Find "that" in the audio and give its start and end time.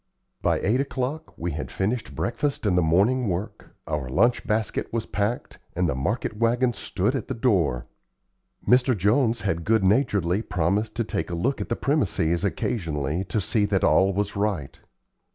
13.65-13.83